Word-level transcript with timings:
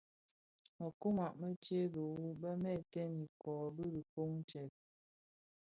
Më 0.77 0.87
tyoma 0.99 1.27
tse 1.63 1.79
dhihuu 1.93 2.29
bë 2.41 2.51
mèètèn 2.63 3.11
ikōō 3.25 3.57
bi 3.75 3.83
dhifōn 3.93 4.31
tsèb. 4.49 4.71